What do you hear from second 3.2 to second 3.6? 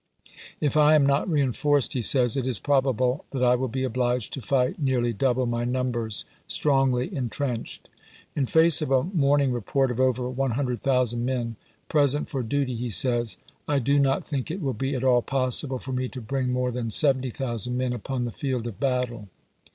that I